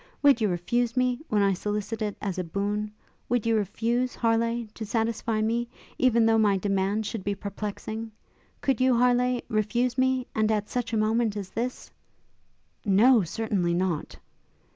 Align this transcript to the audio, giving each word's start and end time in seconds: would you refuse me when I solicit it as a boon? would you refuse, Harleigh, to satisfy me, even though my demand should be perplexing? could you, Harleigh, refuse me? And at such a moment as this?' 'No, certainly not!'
would 0.23 0.41
you 0.41 0.47
refuse 0.49 0.97
me 0.97 1.19
when 1.29 1.43
I 1.43 1.53
solicit 1.53 2.01
it 2.01 2.17
as 2.23 2.39
a 2.39 2.43
boon? 2.43 2.91
would 3.29 3.45
you 3.45 3.55
refuse, 3.55 4.15
Harleigh, 4.15 4.65
to 4.73 4.83
satisfy 4.83 5.41
me, 5.43 5.67
even 5.99 6.25
though 6.25 6.39
my 6.39 6.57
demand 6.57 7.05
should 7.05 7.23
be 7.23 7.35
perplexing? 7.35 8.11
could 8.61 8.81
you, 8.81 8.97
Harleigh, 8.97 9.41
refuse 9.47 9.99
me? 9.99 10.25
And 10.33 10.51
at 10.51 10.69
such 10.69 10.91
a 10.91 10.97
moment 10.97 11.37
as 11.37 11.51
this?' 11.51 11.91
'No, 12.83 13.21
certainly 13.21 13.75
not!' 13.75 14.17